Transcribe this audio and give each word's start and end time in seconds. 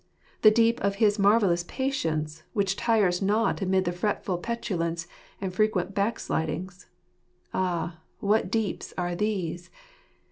The 0.41 0.49
deep 0.49 0.79
of 0.81 0.95
his 0.95 1.19
marvellous 1.19 1.63
patience, 1.67 2.41
which 2.53 2.75
tires 2.75 3.21
not 3.21 3.61
amid 3.61 3.87
our 3.87 3.93
fretful 3.93 4.39
petulance 4.39 5.05
and 5.39 5.53
frequent 5.53 5.93
backslidings, 5.93 6.87
Ah, 7.53 7.99
what 8.19 8.49
deeps 8.49 8.95
are 8.97 9.13
these 9.13 9.69